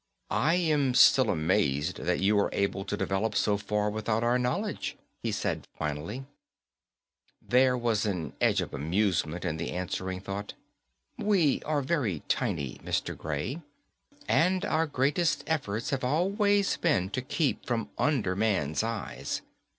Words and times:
"I 0.31 0.55
am 0.55 0.95
still 0.95 1.29
amazed 1.29 1.97
that 1.97 2.21
you 2.21 2.35
were 2.35 2.49
able 2.53 2.83
to 2.85 2.97
develop 2.97 3.35
so 3.35 3.55
far 3.55 3.91
without 3.91 4.23
our 4.23 4.39
knowledge," 4.39 4.97
he 5.21 5.31
said 5.31 5.67
finally. 5.77 6.25
There 7.39 7.77
was 7.77 8.07
an 8.07 8.33
edge 8.41 8.61
of 8.61 8.73
amusement 8.73 9.45
in 9.45 9.57
the 9.57 9.69
answering 9.69 10.19
thought. 10.19 10.55
_We 11.19 11.61
are 11.67 11.83
very 11.83 12.23
tiny, 12.27 12.81
Mr. 12.83 13.15
Gray. 13.15 13.61
And 14.27 14.65
our 14.65 14.87
greatest 14.87 15.43
efforts 15.45 15.91
have 15.91 16.03
always 16.03 16.77
been 16.77 17.11
to 17.11 17.21
keep 17.21 17.67
from 17.67 17.91
under 17.99 18.35
man's 18.35 18.81
eyes. 18.81 19.43